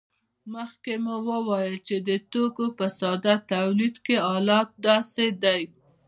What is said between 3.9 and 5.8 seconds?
کې حالت داسې دی